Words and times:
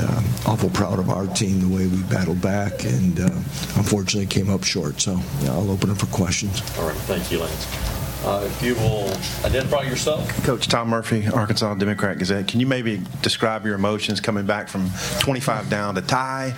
uh, 0.00 0.22
awful 0.46 0.70
proud 0.70 0.98
of 0.98 1.10
our 1.10 1.26
team 1.26 1.60
the 1.60 1.74
way 1.76 1.86
we 1.86 2.02
battled 2.04 2.40
back, 2.40 2.84
and 2.84 3.20
uh, 3.20 3.30
unfortunately 3.76 4.26
came 4.26 4.50
up 4.50 4.64
short. 4.64 5.00
So 5.00 5.18
yeah, 5.42 5.52
I'll 5.52 5.70
open 5.70 5.90
it 5.90 5.98
for 5.98 6.06
questions. 6.06 6.60
All 6.78 6.86
right, 6.86 6.96
thank 6.96 7.30
you, 7.30 7.40
Lance. 7.40 8.00
Uh, 8.22 8.42
if 8.44 8.62
you 8.62 8.74
will 8.74 9.08
identify 9.46 9.80
yourself. 9.80 10.28
Coach 10.44 10.68
Tom 10.68 10.90
Murphy, 10.90 11.26
Arkansas 11.26 11.72
Democrat 11.74 12.18
Gazette. 12.18 12.48
Can 12.48 12.60
you 12.60 12.66
maybe 12.66 13.00
describe 13.22 13.64
your 13.64 13.74
emotions 13.74 14.20
coming 14.20 14.44
back 14.44 14.68
from 14.68 14.90
25 15.20 15.70
down 15.70 15.94
to 15.94 16.02
tie, 16.02 16.50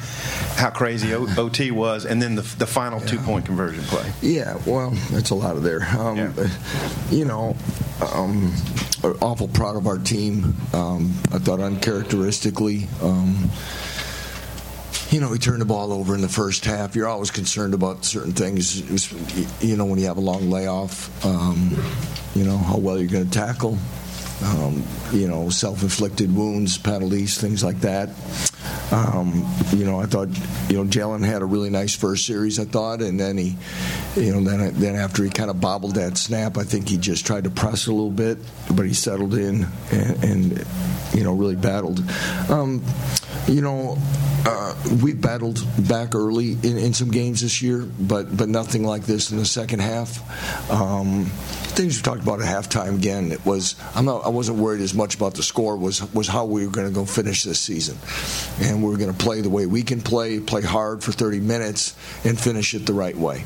how 0.56 0.70
crazy 0.70 1.14
o- 1.14 1.28
OT 1.38 1.70
was, 1.70 2.04
and 2.04 2.20
then 2.20 2.34
the, 2.34 2.42
the 2.58 2.66
final 2.66 2.98
yeah. 3.00 3.06
two 3.06 3.18
point 3.18 3.46
conversion 3.46 3.84
play? 3.84 4.10
Yeah, 4.22 4.58
well, 4.66 4.90
that's 5.12 5.30
a 5.30 5.36
lot 5.36 5.56
of 5.56 5.62
there. 5.62 5.86
Um, 5.96 6.16
yeah. 6.16 6.48
You 7.12 7.26
know, 7.26 7.56
um, 8.12 8.52
awful 9.04 9.48
proud 9.48 9.76
of 9.76 9.86
our 9.86 9.98
team. 9.98 10.54
Um, 10.72 11.12
I 11.32 11.38
thought 11.38 11.60
uncharacteristically. 11.60 12.86
Um, 13.02 13.50
you 15.10 15.20
know, 15.20 15.28
we 15.28 15.38
turned 15.38 15.60
the 15.60 15.66
ball 15.66 15.92
over 15.92 16.14
in 16.14 16.22
the 16.22 16.28
first 16.28 16.64
half. 16.64 16.96
You're 16.96 17.08
always 17.08 17.30
concerned 17.30 17.74
about 17.74 18.04
certain 18.04 18.32
things. 18.32 18.82
Was, 18.90 19.12
you 19.62 19.76
know, 19.76 19.84
when 19.84 19.98
you 19.98 20.06
have 20.06 20.16
a 20.16 20.20
long 20.20 20.50
layoff, 20.50 21.24
um, 21.26 21.76
you 22.34 22.44
know, 22.44 22.56
how 22.56 22.78
well 22.78 22.98
you're 22.98 23.10
going 23.10 23.28
to 23.28 23.30
tackle. 23.30 23.76
Um, 24.42 24.82
you 25.12 25.28
know, 25.28 25.50
self-inflicted 25.50 26.34
wounds, 26.34 26.78
penalties, 26.78 27.38
things 27.38 27.62
like 27.62 27.80
that. 27.82 28.08
Um, 28.92 29.46
you 29.72 29.86
know, 29.86 30.00
I 30.00 30.06
thought, 30.06 30.28
you 30.68 30.76
know, 30.76 30.84
Jalon 30.84 31.24
had 31.24 31.40
a 31.40 31.46
really 31.46 31.70
nice 31.70 31.96
first 31.96 32.26
series, 32.26 32.58
I 32.58 32.64
thought, 32.64 33.00
and 33.00 33.18
then 33.18 33.38
he, 33.38 33.56
you 34.16 34.32
know, 34.32 34.40
then 34.42 34.78
then 34.78 34.96
after 34.96 35.24
he 35.24 35.30
kind 35.30 35.48
of 35.48 35.60
bobbled 35.60 35.94
that 35.94 36.18
snap, 36.18 36.58
I 36.58 36.64
think 36.64 36.88
he 36.88 36.98
just 36.98 37.26
tried 37.26 37.44
to 37.44 37.50
press 37.50 37.86
a 37.86 37.92
little 37.92 38.10
bit, 38.10 38.38
but 38.74 38.84
he 38.84 38.92
settled 38.92 39.34
in 39.34 39.66
and, 39.90 40.24
and 40.24 40.66
you 41.14 41.24
know, 41.24 41.32
really 41.32 41.56
battled. 41.56 42.04
Um, 42.50 42.84
you 43.48 43.62
know, 43.62 43.96
uh, 44.44 44.74
we 45.02 45.14
battled 45.14 45.64
back 45.88 46.14
early 46.14 46.52
in, 46.52 46.76
in, 46.76 46.92
some 46.92 47.10
games 47.10 47.40
this 47.40 47.62
year, 47.62 47.88
but 48.00 48.36
but 48.36 48.48
nothing 48.48 48.84
like 48.84 49.04
this 49.04 49.30
in 49.30 49.38
the 49.38 49.44
second 49.44 49.80
half. 49.80 50.70
Um, 50.70 51.30
things 51.72 51.96
we 51.96 52.02
talked 52.02 52.22
about 52.22 52.40
at 52.40 52.46
halftime 52.46 52.96
again. 52.96 53.32
It 53.32 53.44
was 53.44 53.76
I'm 53.94 54.04
not 54.04 54.24
I 54.24 54.28
wasn't 54.28 54.58
worried 54.58 54.80
as 54.80 54.94
much 54.94 55.14
about 55.14 55.34
the 55.34 55.42
score 55.42 55.76
was 55.76 56.02
was 56.12 56.28
how 56.28 56.44
we 56.44 56.66
were 56.66 56.72
going 56.72 56.86
to 56.86 56.94
go 56.94 57.04
finish 57.04 57.42
this 57.42 57.60
season, 57.60 57.96
and 58.60 58.82
we 58.82 58.92
are 58.94 58.98
going 58.98 59.12
to 59.12 59.18
play 59.18 59.40
the 59.40 59.50
way 59.50 59.66
we 59.66 59.82
can 59.82 60.00
play, 60.00 60.40
play 60.40 60.62
hard 60.62 61.02
for 61.02 61.12
30 61.12 61.40
minutes, 61.40 61.96
and 62.24 62.38
finish 62.38 62.74
it 62.74 62.86
the 62.86 62.92
right 62.92 63.16
way. 63.16 63.44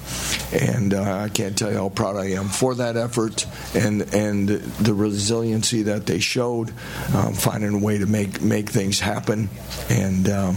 And 0.53 0.93
uh, 0.93 1.03
I 1.03 1.29
can't 1.29 1.57
tell 1.57 1.71
you 1.71 1.79
how 1.79 1.89
proud 1.89 2.17
I 2.17 2.31
am 2.33 2.49
for 2.49 2.75
that 2.77 2.97
effort 2.97 3.47
and 3.75 4.03
and 4.15 4.49
the 4.49 4.95
resiliency 4.95 5.83
that 5.85 6.07
they 6.07 6.19
showed, 6.19 6.71
um, 7.15 7.35
finding 7.35 7.75
a 7.75 7.79
way 7.79 7.99
to 7.99 8.07
make 8.07 8.43
make 8.43 8.71
things 8.71 9.01
happen. 9.01 9.49
And 9.89 10.29
um, 10.29 10.57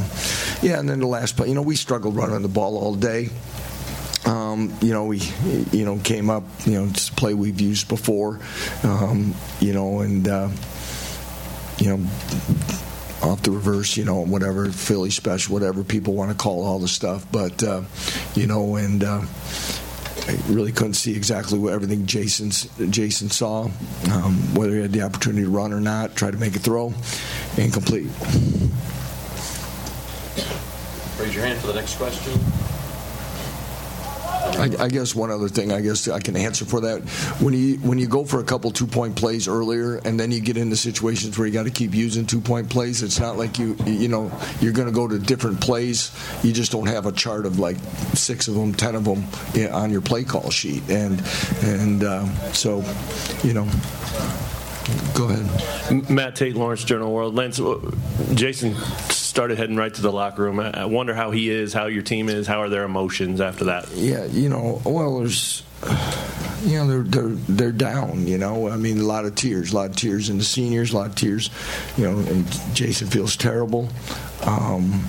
yeah, 0.62 0.80
and 0.80 0.90
then 0.90 1.00
the 1.00 1.08
last 1.08 1.38
play, 1.38 1.50
you 1.50 1.56
know, 1.56 1.62
we 1.62 1.76
struggled 1.76 2.16
running 2.16 2.42
the 2.42 2.48
ball 2.48 2.78
all 2.78 2.96
day. 2.96 3.30
Um, 4.30 4.72
you 4.82 4.94
know, 4.94 5.06
we, 5.06 5.22
you 5.72 5.86
know, 5.86 5.98
came 5.98 6.30
up, 6.30 6.44
you 6.66 6.74
know, 6.74 6.86
it's 6.86 7.10
a 7.10 7.14
play 7.14 7.34
we've 7.34 7.60
used 7.60 7.88
before, 7.88 8.40
um, 8.84 9.34
you 9.60 9.74
know, 9.74 10.02
and, 10.02 10.28
uh, 10.28 10.50
you 11.80 11.90
know, 11.90 12.08
off 13.24 13.42
the 13.42 13.50
reverse, 13.50 13.98
you 13.98 14.06
know, 14.06 14.24
whatever, 14.24 14.70
Philly 14.70 15.10
special, 15.10 15.54
whatever 15.54 15.84
people 15.84 16.14
want 16.14 16.30
to 16.30 16.38
call 16.38 16.64
all 16.64 16.78
the 16.78 16.88
stuff. 16.88 17.26
But, 17.32 17.64
uh, 17.64 17.82
you 18.36 18.46
know, 18.46 18.76
and 18.76 19.04
uh, 19.04 19.22
I 20.28 20.38
really 20.48 20.74
couldn't 20.74 20.94
see 20.94 21.16
exactly 21.16 21.58
what 21.58 21.74
everything 21.74 22.06
Jason's, 22.06 22.70
Jason 22.92 23.32
saw, 23.32 23.64
um, 24.12 24.54
whether 24.54 24.76
he 24.76 24.82
had 24.82 24.94
the 24.94 25.02
opportunity 25.02 25.44
to 25.44 25.50
run 25.50 25.74
or 25.74 25.82
not, 25.82 26.16
try 26.16 26.30
to 26.30 26.38
make 26.38 26.56
a 26.56 26.60
throw, 26.60 26.94
incomplete. 27.58 28.12
Raise 31.18 31.34
your 31.34 31.46
hand 31.46 31.60
for 31.60 31.68
the 31.68 31.74
next 31.74 31.96
question. 31.96 32.40
I, 34.58 34.86
I, 34.86 34.88
guess 34.90 35.16
one 35.16 35.32
other 35.32 35.48
thing 35.48 35.72
I 35.72 35.82
guess 35.82 36.08
I 36.08 36.20
can 36.20 36.36
answer 36.36 36.66
for 36.66 36.82
that 36.82 37.02
when 37.42 37.54
you 37.54 37.78
when 37.78 37.98
you 37.98 38.08
go 38.08 38.26
for 38.26 38.40
a 38.40 38.44
couple 38.44 38.72
two 38.72 38.88
point 38.88 39.16
plays 39.16 39.48
earlier 39.48 39.98
and 39.98 40.20
then 40.20 40.32
you 40.32 40.40
get 40.40 40.58
into 40.58 40.76
situations 40.76 41.38
where 41.38 41.48
you 41.48 41.54
got 41.54 41.64
to 41.64 41.72
keep 41.72 41.94
using 41.94 42.26
two 42.26 42.42
point 42.42 42.70
plays 42.70 43.04
it's 43.04 43.20
not 43.20 43.38
like 43.38 43.60
you 43.60 43.76
you 43.86 44.08
know 44.08 44.32
you're 44.60 44.74
going 44.74 44.88
to 44.88 44.94
go 44.94 45.08
to 45.08 45.20
different 45.20 45.62
plays 45.62 46.12
you 46.44 46.52
just 46.52 46.72
don't 46.72 46.88
have 46.88 47.06
a 47.06 47.12
chart 47.12 47.46
of 47.46 47.60
like 47.60 47.78
six 48.14 48.48
of 48.48 48.56
them 48.56 48.74
ten 48.74 48.96
of 48.96 49.06
them 49.06 49.24
on 49.74 49.92
your 49.92 50.02
play 50.02 50.24
call 50.24 50.50
sheet 50.50 50.84
and 50.90 51.24
and 51.64 52.04
uh, 52.04 52.26
so 52.54 52.84
you 53.44 53.54
know 53.54 53.68
Go 55.14 55.30
ahead. 55.30 56.10
Matt 56.10 56.36
Tait, 56.36 56.56
Lawrence 56.56 56.84
Journal 56.84 57.12
World. 57.12 57.36
Lance, 57.36 57.60
uh, 57.60 57.78
Jason 58.34 58.74
started 59.30 59.58
heading 59.58 59.76
right 59.76 59.94
to 59.94 60.02
the 60.02 60.12
locker 60.12 60.44
room. 60.44 60.60
I 60.60 60.86
wonder 60.86 61.14
how 61.14 61.32
he 61.32 61.50
is, 61.50 61.72
how 61.72 61.86
your 61.86 62.02
team 62.02 62.30
is, 62.30 62.48
how 62.48 62.62
are 62.62 62.70
their 62.70 62.84
emotions 62.84 63.40
after 63.40 63.66
that? 63.66 63.90
Yeah, 63.92 64.26
you 64.26 64.50
know, 64.50 64.82
well, 64.84 65.20
there's, 65.20 65.64
you 66.64 66.78
know, 66.78 66.88
they're 66.88 67.04
they're 67.04 67.36
they're 67.48 67.72
down. 67.72 68.28
You 68.28 68.38
know, 68.38 68.68
I 68.68 68.76
mean, 68.76 69.00
a 69.00 69.04
lot 69.04 69.26
of 69.26 69.36
tears, 69.36 69.72
a 69.72 69.76
lot 69.76 69.92
of 69.92 69.96
tears, 69.96 70.30
in 70.30 70.40
the 70.40 70.44
seniors, 70.44 70.92
a 70.92 70.98
lot 70.98 71.10
of 71.10 71.16
tears. 71.16 71.50
You 71.96 72.10
know, 72.10 72.20
and 72.20 72.76
Jason 72.76 73.08
feels 73.08 73.38
terrible. 73.38 73.90
Um, 74.44 75.06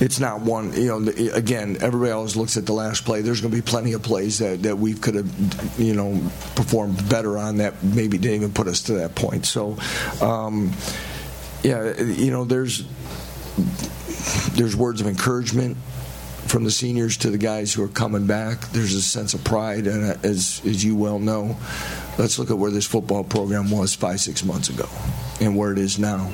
it's 0.00 0.18
not 0.18 0.40
one. 0.40 0.72
You 0.72 1.00
know, 1.00 1.12
again, 1.32 1.78
everybody 1.80 2.12
always 2.12 2.36
looks 2.36 2.56
at 2.56 2.66
the 2.66 2.72
last 2.72 3.04
play. 3.04 3.20
There's 3.20 3.40
going 3.40 3.52
to 3.52 3.56
be 3.56 3.62
plenty 3.62 3.92
of 3.92 4.02
plays 4.02 4.38
that, 4.38 4.62
that 4.62 4.76
we 4.76 4.94
could 4.94 5.14
have, 5.14 5.78
you 5.78 5.94
know, 5.94 6.20
performed 6.56 7.08
better 7.08 7.36
on 7.36 7.58
that 7.58 7.82
maybe 7.82 8.18
didn't 8.18 8.36
even 8.36 8.52
put 8.52 8.66
us 8.66 8.82
to 8.84 8.94
that 8.94 9.14
point. 9.14 9.46
So, 9.46 9.76
um, 10.20 10.72
yeah, 11.62 12.00
you 12.00 12.30
know, 12.30 12.44
there's 12.44 12.84
there's 14.54 14.76
words 14.76 15.00
of 15.00 15.06
encouragement 15.06 15.76
from 16.46 16.64
the 16.64 16.70
seniors 16.70 17.16
to 17.18 17.30
the 17.30 17.38
guys 17.38 17.72
who 17.72 17.82
are 17.82 17.88
coming 17.88 18.26
back. 18.26 18.60
There's 18.68 18.94
a 18.94 19.02
sense 19.02 19.34
of 19.34 19.44
pride, 19.44 19.86
and 19.86 20.24
as 20.24 20.60
as 20.64 20.84
you 20.84 20.96
well 20.96 21.18
know, 21.18 21.56
let's 22.18 22.38
look 22.38 22.50
at 22.50 22.58
where 22.58 22.70
this 22.70 22.86
football 22.86 23.24
program 23.24 23.70
was 23.70 23.94
five 23.94 24.20
six 24.20 24.44
months 24.44 24.68
ago, 24.68 24.88
and 25.40 25.56
where 25.56 25.72
it 25.72 25.78
is 25.78 25.98
now 25.98 26.30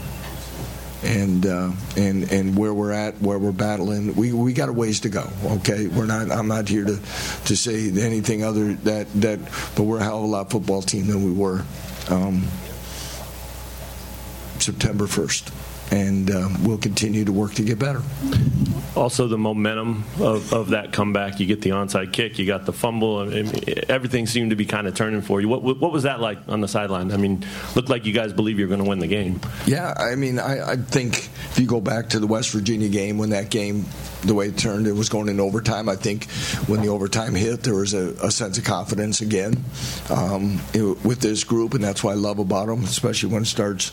and 1.02 1.46
uh, 1.46 1.70
and 1.96 2.30
and 2.32 2.56
where 2.56 2.74
we're 2.74 2.92
at, 2.92 3.20
where 3.20 3.38
we're 3.38 3.52
battling. 3.52 4.14
We 4.14 4.32
we 4.32 4.52
got 4.52 4.68
a 4.68 4.72
ways 4.72 5.00
to 5.00 5.08
go. 5.08 5.28
Okay, 5.44 5.86
we're 5.86 6.06
not. 6.06 6.30
I'm 6.30 6.48
not 6.48 6.68
here 6.68 6.84
to 6.84 6.96
to 6.96 7.56
say 7.56 7.90
anything 7.90 8.44
other 8.44 8.74
that 8.74 9.12
that. 9.20 9.38
But 9.76 9.84
we're 9.84 10.00
a 10.00 10.02
hell 10.02 10.18
of 10.18 10.24
a 10.24 10.26
lot 10.26 10.50
football 10.50 10.82
team 10.82 11.06
than 11.06 11.24
we 11.24 11.32
were 11.32 11.64
um, 12.10 12.46
September 14.68 15.06
1st 15.06 15.52
and 15.90 16.30
uh, 16.30 16.48
we'll 16.62 16.78
continue 16.78 17.24
to 17.24 17.32
work 17.32 17.54
to 17.54 17.62
get 17.62 17.78
better. 17.78 18.02
Also, 18.94 19.28
the 19.28 19.38
momentum 19.38 20.04
of, 20.20 20.52
of 20.52 20.70
that 20.70 20.92
comeback. 20.92 21.40
You 21.40 21.46
get 21.46 21.62
the 21.62 21.70
onside 21.70 22.12
kick, 22.12 22.38
you 22.38 22.46
got 22.46 22.66
the 22.66 22.72
fumble, 22.72 23.20
and 23.20 23.68
everything 23.88 24.26
seemed 24.26 24.50
to 24.50 24.56
be 24.56 24.66
kind 24.66 24.86
of 24.86 24.94
turning 24.94 25.22
for 25.22 25.40
you. 25.40 25.48
What, 25.48 25.62
what 25.62 25.92
was 25.92 26.02
that 26.02 26.20
like 26.20 26.38
on 26.48 26.60
the 26.60 26.68
sideline? 26.68 27.12
I 27.12 27.16
mean, 27.16 27.44
looked 27.74 27.88
like 27.88 28.06
you 28.06 28.12
guys 28.12 28.32
believe 28.32 28.58
you're 28.58 28.68
going 28.68 28.82
to 28.82 28.88
win 28.88 28.98
the 28.98 29.06
game. 29.06 29.40
Yeah, 29.66 29.94
I 29.96 30.14
mean, 30.14 30.38
I, 30.38 30.72
I 30.72 30.76
think 30.76 31.30
if 31.58 31.62
you 31.62 31.66
go 31.66 31.80
back 31.80 32.10
to 32.10 32.20
the 32.20 32.26
West 32.28 32.52
Virginia 32.52 32.88
game, 32.88 33.18
when 33.18 33.30
that 33.30 33.50
game, 33.50 33.84
the 34.22 34.32
way 34.32 34.46
it 34.46 34.56
turned, 34.56 34.86
it 34.86 34.92
was 34.92 35.08
going 35.08 35.28
in 35.28 35.40
overtime. 35.40 35.88
I 35.88 35.96
think 35.96 36.30
when 36.68 36.82
the 36.82 36.88
overtime 36.88 37.34
hit, 37.34 37.64
there 37.64 37.74
was 37.74 37.94
a, 37.94 38.14
a 38.22 38.30
sense 38.30 38.58
of 38.58 38.64
confidence 38.64 39.22
again 39.22 39.64
um, 40.08 40.60
it, 40.72 40.82
with 41.04 41.18
this 41.18 41.42
group, 41.42 41.74
and 41.74 41.82
that's 41.82 42.04
what 42.04 42.12
I 42.12 42.14
love 42.14 42.38
about 42.38 42.68
them, 42.68 42.84
especially 42.84 43.32
when 43.32 43.42
it 43.42 43.46
starts, 43.46 43.90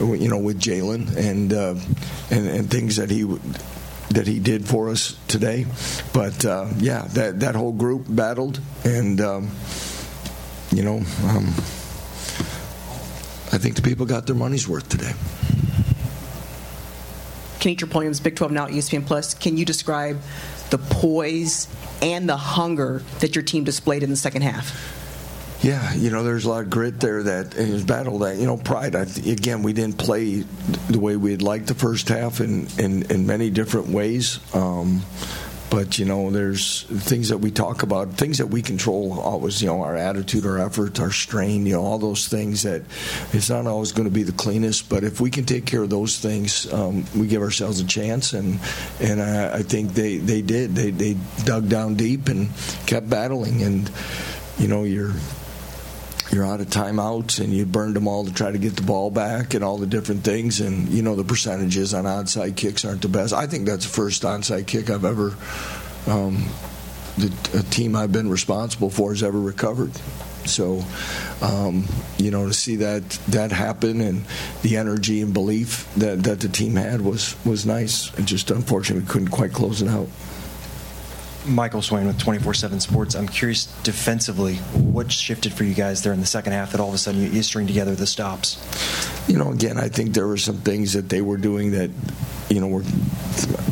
you 0.00 0.28
know, 0.28 0.38
with 0.38 0.58
Jalon 0.58 1.16
and, 1.16 1.52
uh, 1.52 1.76
and 2.32 2.48
and 2.48 2.68
things 2.68 2.96
that 2.96 3.08
he 3.08 3.22
that 4.10 4.26
he 4.26 4.40
did 4.40 4.66
for 4.66 4.88
us 4.88 5.16
today. 5.28 5.64
But 6.12 6.44
uh, 6.44 6.66
yeah, 6.78 7.02
that 7.10 7.38
that 7.38 7.54
whole 7.54 7.72
group 7.72 8.06
battled, 8.08 8.58
and 8.84 9.20
um, 9.20 9.50
you 10.72 10.82
know, 10.82 10.96
um, 10.96 11.54
I 13.52 13.58
think 13.58 13.76
the 13.76 13.82
people 13.82 14.06
got 14.06 14.26
their 14.26 14.34
money's 14.34 14.66
worth 14.66 14.88
today. 14.88 15.12
Kenitra 17.60 17.88
Pulliams, 17.88 18.22
Big 18.22 18.36
12 18.36 18.52
Now, 18.52 18.66
at 18.66 18.72
ESPN 18.72 19.06
Plus. 19.06 19.34
Can 19.34 19.56
you 19.56 19.64
describe 19.64 20.20
the 20.70 20.78
poise 20.78 21.68
and 22.02 22.28
the 22.28 22.36
hunger 22.36 23.02
that 23.20 23.34
your 23.34 23.42
team 23.42 23.64
displayed 23.64 24.02
in 24.02 24.10
the 24.10 24.16
second 24.16 24.42
half? 24.42 24.94
Yeah, 25.62 25.94
you 25.94 26.10
know, 26.10 26.22
there's 26.22 26.44
a 26.44 26.50
lot 26.50 26.64
of 26.64 26.70
grit 26.70 27.00
there 27.00 27.22
that 27.22 27.54
is 27.54 27.82
battle 27.82 28.18
that 28.20 28.36
you 28.36 28.46
know 28.46 28.58
pride. 28.58 28.94
I, 28.94 29.02
again, 29.02 29.62
we 29.62 29.72
didn't 29.72 29.96
play 29.96 30.44
the 30.90 31.00
way 31.00 31.16
we'd 31.16 31.42
like 31.42 31.66
the 31.66 31.74
first 31.74 32.08
half 32.08 32.40
in 32.40 32.68
in, 32.78 33.10
in 33.10 33.26
many 33.26 33.50
different 33.50 33.88
ways. 33.88 34.38
Um, 34.54 35.02
but 35.70 35.98
you 35.98 36.04
know, 36.04 36.30
there's 36.30 36.82
things 36.82 37.28
that 37.30 37.38
we 37.38 37.50
talk 37.50 37.82
about, 37.82 38.12
things 38.14 38.38
that 38.38 38.46
we 38.46 38.62
control. 38.62 39.18
Always, 39.18 39.60
you 39.60 39.68
know, 39.68 39.82
our 39.82 39.96
attitude, 39.96 40.46
our 40.46 40.58
effort, 40.58 41.00
our 41.00 41.10
strain. 41.10 41.66
You 41.66 41.74
know, 41.74 41.82
all 41.82 41.98
those 41.98 42.28
things 42.28 42.62
that 42.62 42.82
it's 43.32 43.50
not 43.50 43.66
always 43.66 43.92
going 43.92 44.08
to 44.08 44.14
be 44.14 44.22
the 44.22 44.32
cleanest. 44.32 44.88
But 44.88 45.04
if 45.04 45.20
we 45.20 45.30
can 45.30 45.44
take 45.44 45.66
care 45.66 45.82
of 45.82 45.90
those 45.90 46.18
things, 46.18 46.72
um, 46.72 47.04
we 47.16 47.26
give 47.26 47.42
ourselves 47.42 47.80
a 47.80 47.86
chance. 47.86 48.32
And 48.32 48.60
and 49.00 49.20
I, 49.20 49.58
I 49.58 49.62
think 49.62 49.94
they 49.94 50.18
they 50.18 50.42
did. 50.42 50.74
They 50.74 50.90
they 50.90 51.16
dug 51.44 51.68
down 51.68 51.94
deep 51.94 52.28
and 52.28 52.48
kept 52.86 53.08
battling. 53.10 53.62
And 53.62 53.90
you 54.58 54.68
know, 54.68 54.84
you're 54.84 55.12
you're 56.30 56.44
out 56.44 56.60
of 56.60 56.66
timeouts 56.66 57.40
and 57.42 57.52
you 57.52 57.64
burned 57.64 57.94
them 57.94 58.08
all 58.08 58.24
to 58.24 58.32
try 58.32 58.50
to 58.50 58.58
get 58.58 58.76
the 58.76 58.82
ball 58.82 59.10
back 59.10 59.54
and 59.54 59.62
all 59.62 59.78
the 59.78 59.86
different 59.86 60.24
things. 60.24 60.60
And, 60.60 60.88
you 60.88 61.02
know, 61.02 61.14
the 61.14 61.24
percentages 61.24 61.94
on 61.94 62.04
onside 62.04 62.56
kicks 62.56 62.84
aren't 62.84 63.02
the 63.02 63.08
best. 63.08 63.32
I 63.32 63.46
think 63.46 63.66
that's 63.66 63.84
the 63.84 63.92
first 63.92 64.22
onside 64.22 64.66
kick 64.66 64.90
I've 64.90 65.04
ever, 65.04 65.34
um, 66.06 66.48
the, 67.16 67.58
a 67.58 67.62
team 67.62 67.94
I've 67.94 68.12
been 68.12 68.28
responsible 68.28 68.90
for 68.90 69.10
has 69.12 69.22
ever 69.22 69.38
recovered. 69.38 69.92
So, 70.46 70.84
um, 71.42 71.86
you 72.18 72.30
know, 72.30 72.46
to 72.46 72.54
see 72.54 72.76
that 72.76 73.02
that 73.28 73.50
happen 73.50 74.00
and 74.00 74.24
the 74.62 74.76
energy 74.76 75.20
and 75.20 75.34
belief 75.34 75.92
that, 75.94 76.22
that 76.24 76.40
the 76.40 76.48
team 76.48 76.76
had 76.76 77.00
was 77.00 77.34
was 77.44 77.66
nice. 77.66 78.14
And 78.16 78.26
just 78.26 78.50
unfortunately, 78.50 79.02
we 79.04 79.10
couldn't 79.10 79.30
quite 79.30 79.52
close 79.52 79.82
it 79.82 79.88
out. 79.88 80.08
Michael 81.46 81.82
Swain 81.82 82.06
with 82.06 82.18
24 82.18 82.54
7 82.54 82.80
Sports. 82.80 83.14
I'm 83.14 83.28
curious 83.28 83.66
defensively, 83.82 84.56
what 84.56 85.10
shifted 85.10 85.52
for 85.52 85.64
you 85.64 85.74
guys 85.74 86.02
there 86.02 86.12
in 86.12 86.20
the 86.20 86.26
second 86.26 86.52
half 86.52 86.72
that 86.72 86.80
all 86.80 86.88
of 86.88 86.94
a 86.94 86.98
sudden 86.98 87.22
you, 87.22 87.28
you 87.28 87.42
string 87.42 87.66
together 87.66 87.94
the 87.94 88.06
stops? 88.06 88.58
You 89.28 89.38
know, 89.38 89.52
again, 89.52 89.78
I 89.78 89.88
think 89.88 90.14
there 90.14 90.26
were 90.26 90.36
some 90.36 90.58
things 90.58 90.92
that 90.94 91.08
they 91.08 91.20
were 91.20 91.36
doing 91.36 91.72
that, 91.72 91.90
you 92.48 92.60
know, 92.60 92.68
were, 92.68 92.82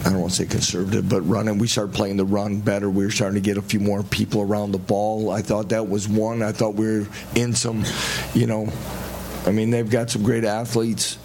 I 0.04 0.10
don't 0.10 0.20
want 0.20 0.32
to 0.32 0.36
say 0.36 0.46
conservative, 0.46 1.08
but 1.08 1.22
running. 1.22 1.58
We 1.58 1.66
started 1.66 1.94
playing 1.94 2.16
the 2.16 2.24
run 2.24 2.60
better. 2.60 2.88
We 2.88 3.04
were 3.04 3.10
starting 3.10 3.36
to 3.36 3.44
get 3.44 3.56
a 3.56 3.62
few 3.62 3.80
more 3.80 4.02
people 4.02 4.40
around 4.42 4.72
the 4.72 4.78
ball. 4.78 5.30
I 5.30 5.42
thought 5.42 5.70
that 5.70 5.88
was 5.88 6.08
one. 6.08 6.42
I 6.42 6.52
thought 6.52 6.74
we 6.74 7.00
were 7.00 7.06
in 7.34 7.54
some, 7.54 7.84
you 8.34 8.46
know, 8.46 8.72
I 9.46 9.50
mean, 9.50 9.70
they've 9.70 9.88
got 9.88 10.10
some 10.10 10.22
great 10.22 10.44
athletes 10.44 11.18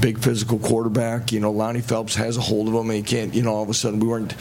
big 0.00 0.18
physical 0.18 0.58
quarterback. 0.58 1.32
You 1.32 1.40
know, 1.40 1.50
Lonnie 1.50 1.80
Phelps 1.80 2.14
has 2.14 2.36
a 2.36 2.40
hold 2.40 2.68
of 2.68 2.74
him, 2.74 2.90
and 2.90 2.96
he 2.96 3.02
can't. 3.02 3.34
You 3.34 3.42
know, 3.42 3.54
all 3.54 3.62
of 3.62 3.68
a 3.68 3.74
sudden 3.74 4.00
we 4.00 4.08
weren't. 4.08 4.34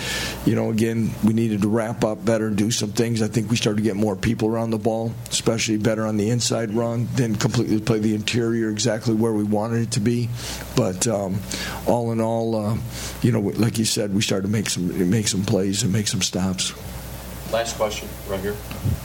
You 0.46 0.56
know, 0.56 0.70
again, 0.70 1.12
we 1.24 1.34
needed 1.34 1.62
to 1.64 1.70
wrap 1.70 2.04
up 2.04 2.24
better 2.24 2.48
and 2.48 2.58
do 2.58 2.72
some 2.72 2.92
things. 2.92 3.22
I 3.22 3.28
think 3.28 3.50
we 3.50 3.58
started 3.58 3.78
to 3.78 3.84
get 3.84 3.96
more 3.96 4.16
people 4.16 4.50
around 4.50 4.72
the 4.72 4.78
ball, 4.78 5.14
especially 5.30 5.78
better 5.78 6.06
on 6.06 6.18
the 6.18 6.30
inside 6.30 6.72
run. 6.72 7.08
Then 7.14 7.36
completely 7.36 7.80
play 7.80 8.00
the 8.00 8.16
interior 8.16 8.70
exactly 8.70 9.14
where 9.14 9.34
we 9.34 9.44
wanted 9.44 9.82
it 9.82 9.92
to 9.92 10.00
be. 10.00 10.30
But 10.76 11.08
um, 11.08 11.40
all 11.88 12.12
in 12.12 12.22
all, 12.22 12.56
uh, 12.56 12.78
you 13.22 13.32
know, 13.32 13.40
like 13.40 13.78
you 13.78 13.86
said, 13.86 14.14
we 14.14 14.22
started 14.22 14.48
to 14.48 14.52
make 14.52 14.70
some 14.70 15.10
make 15.10 15.28
some 15.28 15.44
plays 15.44 15.84
and 15.84 15.92
make 15.92 16.08
some 16.08 16.22
stops. 16.22 16.74
Last 17.52 17.78
question, 17.78 18.08
right 18.28 18.40
here. 18.40 18.56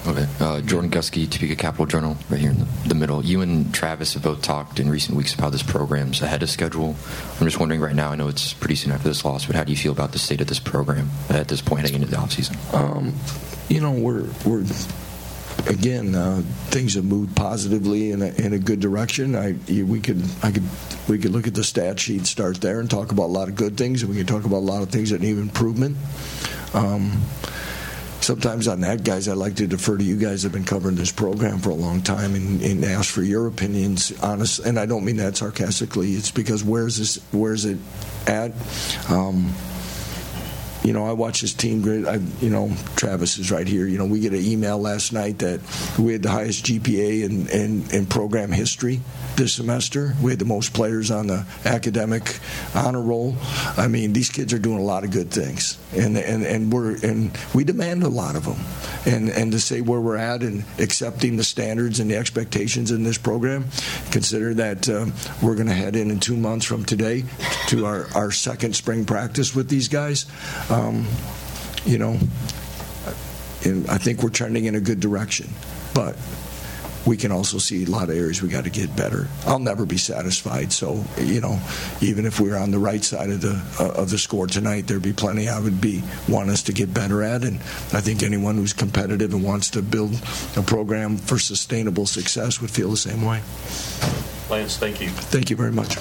Okay. 0.07 0.27
Uh, 0.39 0.61
Jordan 0.61 0.91
Guskey, 0.91 1.31
Topeka 1.31 1.57
Capital 1.57 1.87
Journal, 1.87 2.17
right 2.29 2.39
here 2.39 2.51
in 2.51 2.59
the, 2.59 2.67
the, 2.89 2.95
middle. 2.95 3.25
You 3.25 3.41
and 3.41 3.73
Travis 3.73 4.13
have 4.15 4.23
both 4.23 4.43
talked 4.43 4.79
in 4.79 4.91
recent 4.91 5.17
weeks 5.17 5.33
about 5.33 5.51
this 5.53 5.63
program's 5.63 6.21
ahead 6.21 6.43
of 6.43 6.51
schedule. 6.51 6.95
I'm 7.41 7.47
just 7.47 7.59
wondering 7.59 7.81
right 7.81 7.95
now, 7.95 8.11
I 8.11 8.17
know 8.17 8.29
it's 8.29 8.53
pretty 8.53 8.75
soon 8.75 8.93
after 8.93 9.09
this 9.09 9.25
loss, 9.25 9.47
but 9.47 9.57
how 9.57 9.65
do 9.65 9.73
you 9.73 9.79
feel 9.79 9.93
about 9.93 10.13
the 10.13 10.19
state 10.19 10.43
of 10.43 10.47
this 10.47 10.61
program 10.61 11.09
at 11.31 11.49
this 11.49 11.63
point 11.63 11.83
heading 11.83 12.03
into 12.03 12.09
the 12.09 12.17
offseason? 12.17 12.75
Um, 12.75 13.15
you 13.71 13.81
know, 13.81 13.93
we're, 13.93 14.29
we're 14.45 14.65
again, 15.67 16.15
uh, 16.15 16.43
things 16.67 16.95
have 16.95 17.05
moved 17.07 17.35
positively 17.35 18.11
in 18.11 18.21
a, 18.21 18.27
in 18.27 18.53
a 18.53 18.59
good 18.59 18.81
direction. 18.81 19.35
I 19.35 19.53
we 19.69 20.01
could 20.01 20.23
I 20.43 20.51
could 20.51 20.65
we 21.09 21.19
could 21.19 21.31
look 21.31 21.47
at 21.47 21.55
the 21.55 21.65
stat 21.65 21.99
sheet, 21.99 22.27
start 22.27 22.61
there, 22.61 22.81
and 22.81 22.91
talk 22.91 23.13
about 23.13 23.25
a 23.25 23.33
lot 23.33 23.49
of 23.49 23.55
good 23.55 23.77
things, 23.79 24.03
and 24.03 24.11
we 24.11 24.19
could 24.19 24.29
talk 24.29 24.45
about 24.45 24.59
a 24.59 24.69
lot 24.69 24.83
of 24.83 24.91
things 24.91 25.11
that 25.11 25.21
need 25.21 25.39
improvement. 25.39 25.97
Um, 26.75 27.23
sometimes 28.25 28.67
on 28.69 28.81
that, 28.81 29.05
guys, 29.05 29.29
I'd 29.29 29.37
like 29.37 29.57
to 29.57 29.67
defer 29.67 29.97
to 29.97 30.05
you 30.05 30.17
guys 30.17 30.43
have 30.43 30.53
been 30.53 30.65
covering 30.65 30.97
this 30.97 31.13
program 31.13 31.59
for 31.59 31.71
a 31.71 31.75
long 31.75 32.03
time 32.03 32.35
and, 32.35 32.61
and 32.63 32.85
ask 32.85 33.13
for 33.13 33.23
your 33.23 33.47
opinions. 33.47 34.13
Honest, 34.23 34.61
and 34.61 34.79
I 34.79 34.87
don't 34.87 35.05
mean 35.05 35.19
that 35.19 35.37
sarcastically. 35.37 36.13
It's 36.13 36.31
because 36.31 36.65
where's 36.65 36.99
this? 36.99 37.17
Where's 37.33 37.65
it 37.65 37.79
at? 38.27 38.53
Um, 39.11 39.53
you 40.85 40.93
know, 40.93 41.07
I 41.07 41.13
watch 41.13 41.41
this 41.41 41.55
team. 41.55 41.83
I, 42.07 42.21
you 42.45 42.51
know, 42.51 42.71
Travis 42.95 43.39
is 43.39 43.51
right 43.51 43.67
here. 43.67 43.87
You 43.87 43.97
know, 43.97 44.05
we 44.05 44.21
get 44.21 44.35
an 44.35 44.45
email 44.45 44.79
last 44.79 45.13
night 45.15 45.39
that 45.39 45.61
we 45.99 46.13
had 46.13 46.23
the 46.23 46.31
highest 46.31 46.67
GPA 46.67 47.25
in, 47.25 47.49
in, 47.49 47.91
in 47.91 48.07
program 48.07 48.53
history 48.53 49.01
this 49.37 49.55
semester. 49.55 50.15
We 50.23 50.31
had 50.31 50.39
the 50.39 50.45
most 50.45 50.75
players 50.75 51.11
on 51.11 51.27
the 51.27 51.47
academic 51.65 52.39
honor 52.75 53.01
roll. 53.01 53.35
I 53.79 53.89
mean, 53.89 54.13
these 54.13 54.29
kids 54.29 54.53
are 54.53 54.59
doing 54.59 54.79
a 54.79 54.83
lot 54.83 55.05
of 55.05 55.11
good 55.11 55.31
things, 55.31 55.79
and 55.97 56.17
and, 56.19 56.45
and 56.45 56.73
we're 56.73 56.97
and 57.03 57.37
we 57.55 57.65
demand 57.65 58.03
a 58.03 58.09
lot 58.09 58.37
of 58.37 58.45
them. 58.45 58.59
And 59.07 59.31
and 59.31 59.53
to 59.53 59.61
say 59.61 59.81
where 59.81 60.01
we're 60.01 60.17
at 60.17 60.43
and 60.43 60.65
accepting 60.79 61.37
the 61.37 61.45
standards 61.45 61.99
and 62.01 62.11
the 62.11 62.17
expectations 62.17 62.91
in 62.91 63.05
this 63.05 63.19
program, 63.19 63.65
consider 64.11 64.55
that 64.55 64.89
uh, 64.89 65.07
we're 65.43 65.55
going 65.55 65.69
to 65.69 65.75
head 65.75 65.97
in 65.97 66.11
in 66.11 66.21
two 66.21 66.37
months 66.37 66.67
from 66.67 66.85
today 66.85 67.25
to 67.69 67.87
our 67.87 68.07
our 68.15 68.31
second 68.31 68.77
spring 68.77 69.05
practice 69.05 69.55
with 69.55 69.69
these 69.69 69.89
guys. 69.89 70.27
You 71.85 71.99
know, 71.99 72.19
and 73.65 73.89
I 73.89 73.99
think 73.99 74.23
we're 74.23 74.31
trending 74.31 74.65
in 74.65 74.75
a 74.75 74.81
good 74.81 75.01
direction, 75.01 75.49
but 75.95 76.17
we 77.07 77.17
can 77.17 77.33
also 77.33 77.59
see 77.59 77.85
a 77.85 77.87
lot 77.87 78.09
of 78.09 78.17
areas 78.17 78.41
we 78.41 78.49
got 78.49 78.65
to 78.65 78.71
get 78.71 78.95
better. 78.97 79.29
I'll 79.47 79.59
never 79.59 79.85
be 79.85 79.99
satisfied. 79.99 80.73
So 80.73 81.05
you 81.19 81.41
know, 81.41 81.61
even 82.01 82.25
if 82.27 82.41
we 82.41 82.51
are 82.51 82.57
on 82.57 82.71
the 82.71 82.79
right 82.79 83.05
side 83.05 83.31
of 83.31 83.41
the 83.41 83.63
uh, 83.79 84.01
of 84.01 84.11
the 84.11 84.19
score 84.19 84.47
tonight, 84.47 84.87
there'd 84.87 85.03
be 85.03 85.13
plenty 85.13 85.49
I 85.49 85.59
would 85.59 85.81
be 85.81 86.03
want 86.29 86.51
us 86.51 86.63
to 86.65 86.73
get 86.73 86.93
better 86.95 87.23
at. 87.23 87.45
And 87.45 87.57
I 87.93 88.01
think 88.01 88.23
anyone 88.23 88.57
who's 88.57 88.73
competitive 88.73 89.35
and 89.35 89.45
wants 89.45 89.71
to 89.71 89.83
build 89.83 90.15
a 90.57 90.63
program 90.63 91.17
for 91.17 91.39
sustainable 91.39 92.07
success 92.07 92.61
would 92.61 92.71
feel 92.71 92.91
the 92.91 92.97
same 92.97 93.23
way. 93.23 93.43
Lance, 94.51 94.77
thank 94.77 95.01
you. 95.01 95.09
Thank 95.09 95.51
you 95.51 95.57
very 95.57 95.73
much. 95.73 95.95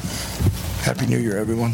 Happy 0.83 1.05
New 1.05 1.19
Year, 1.19 1.37
everyone. 1.37 1.73